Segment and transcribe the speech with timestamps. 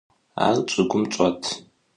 [0.45, 1.43] Ar ççıgım çç'et.